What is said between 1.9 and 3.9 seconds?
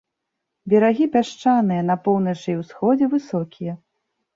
на поўначы і ўсходзе высокія.